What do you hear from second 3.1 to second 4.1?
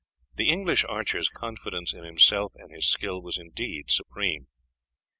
was indeed